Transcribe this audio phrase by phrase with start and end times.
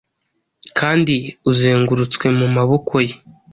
[0.79, 1.15] kandi
[1.51, 3.13] uzengurutswe mu maboko ye!